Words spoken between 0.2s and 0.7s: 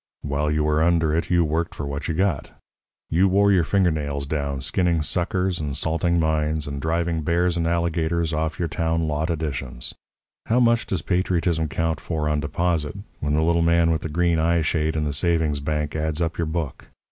While you